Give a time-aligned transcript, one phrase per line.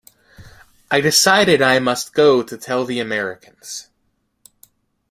[0.89, 3.89] I decided I must go to tell the Americans.